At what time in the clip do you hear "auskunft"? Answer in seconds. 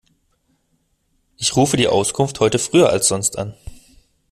1.87-2.39